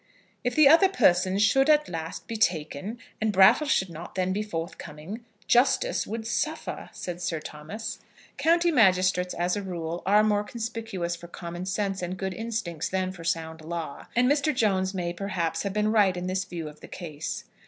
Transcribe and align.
"If 0.43 0.55
the 0.55 0.67
other 0.67 0.89
persons 0.89 1.43
should 1.43 1.69
at 1.69 1.87
last 1.87 2.27
be 2.27 2.35
taken, 2.35 2.97
and 3.21 3.31
Brattle 3.31 3.67
should 3.67 3.91
not 3.91 4.15
then 4.15 4.33
be 4.33 4.41
forthcoming, 4.41 5.23
justice 5.45 6.07
would 6.07 6.25
suffer," 6.25 6.89
said 6.91 7.21
Sir 7.21 7.39
Thomas. 7.39 7.99
County 8.35 8.71
magistrates, 8.71 9.35
as 9.35 9.55
a 9.55 9.61
rule, 9.61 10.01
are 10.07 10.23
more 10.23 10.43
conspicuous 10.43 11.15
for 11.15 11.27
common 11.27 11.67
sense 11.67 12.01
and 12.01 12.17
good 12.17 12.33
instincts 12.33 12.89
than 12.89 13.11
for 13.11 13.23
sound 13.23 13.61
law; 13.61 14.07
and 14.15 14.27
Mr. 14.27 14.55
Jones 14.55 14.95
may, 14.95 15.13
perhaps, 15.13 15.61
have 15.61 15.73
been 15.73 15.91
right 15.91 16.17
in 16.17 16.27
his 16.27 16.45
view 16.45 16.67
of 16.67 16.79
the 16.79 16.87
case. 16.87 17.43